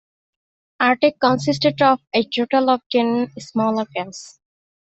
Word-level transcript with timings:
Artek 0.81 1.19
consisted 1.19 1.79
of 1.83 1.99
a 2.11 2.23
total 2.23 2.71
of 2.71 2.81
ten 2.91 3.29
smaller 3.39 3.85
camps. 3.95 4.39